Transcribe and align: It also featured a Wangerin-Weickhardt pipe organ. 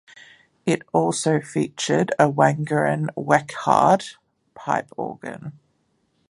It 0.65 0.81
also 0.93 1.41
featured 1.41 2.11
a 2.17 2.23
Wangerin-Weickhardt 2.27 4.17
pipe 4.55 4.89
organ. 4.97 5.59